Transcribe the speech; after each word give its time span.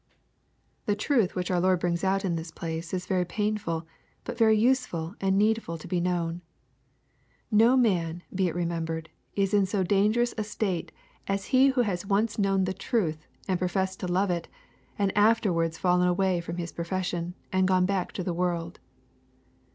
The 0.87 0.95
truth 0.95 1.35
which 1.35 1.51
our 1.51 1.59
Lord 1.59 1.79
brings 1.79 2.03
out 2.03 2.25
in 2.25 2.35
this 2.35 2.49
place 2.49 2.91
is 2.91 3.05
very 3.05 3.23
painful, 3.23 3.85
but 4.23 4.35
very 4.35 4.57
useful 4.57 5.13
and 5.21 5.37
needful 5.37 5.77
to 5.77 5.87
be 5.87 6.01
known. 6.01 6.41
No 7.51 7.77
man, 7.77 8.23
be 8.33 8.47
it 8.47 8.55
remembured, 8.55 9.11
is 9.35 9.53
in 9.53 9.67
so 9.67 9.83
dangerous 9.83 10.33
a 10.39 10.43
state 10.43 10.91
as 11.27 11.45
he 11.53 11.67
who 11.67 11.81
has 11.81 12.03
once 12.03 12.39
known 12.39 12.63
the 12.63 12.73
truth 12.73 13.27
and 13.47 13.59
professed 13.59 13.99
to 13.99 14.07
love 14.07 14.31
it, 14.31 14.47
and 14.97 15.11
has 15.15 15.23
afterwards 15.23 15.77
fallen 15.77 16.07
away 16.07 16.41
from 16.41 16.57
his 16.57 16.71
profession, 16.71 17.35
and 17.53 17.67
gone 17.67 17.85
back 17.85 18.11
to 18.13 18.23
the 18.23 18.33
world. 18.33 18.79